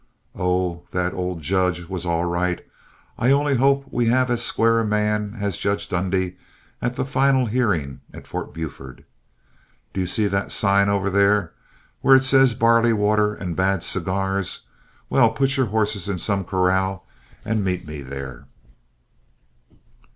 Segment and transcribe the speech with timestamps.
[0.33, 2.65] Oh, that old judge was all right.
[3.19, 6.37] I only hope we'll have as square a man as Judge Dundy
[6.81, 9.05] at the final hearing at Fort Buford.
[9.93, 11.53] Do you see that sign over there,
[12.01, 14.61] where it says Barley Water and Bad Cigars?
[15.07, 17.05] Well, put your horses in some corral
[17.45, 18.47] and meet me there."